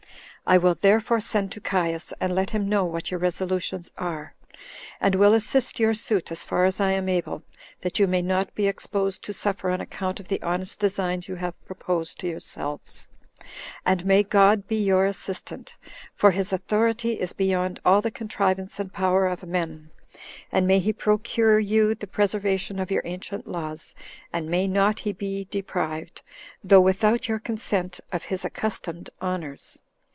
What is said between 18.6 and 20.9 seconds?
and power of men; and may